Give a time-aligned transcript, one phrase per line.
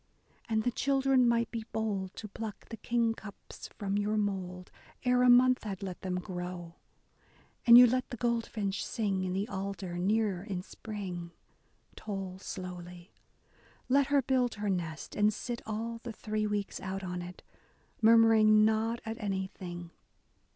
[0.49, 4.71] And the children might be bold to pluck the kingcups from your mould
[5.05, 6.73] Ere a month had let them grow.
[7.67, 11.33] And you let the goldfinch sing in the alder near in spring.
[11.95, 13.11] Toll slowly.
[13.89, 17.43] Let her build her nest and sit all the three weeks out on it.
[18.01, 19.91] Murmuring not at anything.